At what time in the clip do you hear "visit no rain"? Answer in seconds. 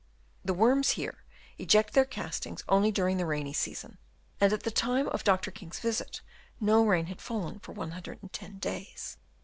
5.79-7.05